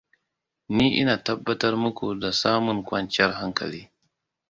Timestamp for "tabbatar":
1.25-1.73